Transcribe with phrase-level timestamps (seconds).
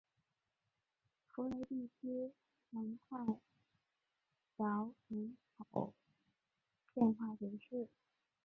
[1.27, 2.33] 福雷地区
[2.71, 5.37] 蒙泰圭人
[5.69, 5.93] 口
[6.95, 7.87] 变化图示